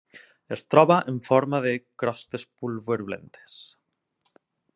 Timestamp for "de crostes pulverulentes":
1.67-3.61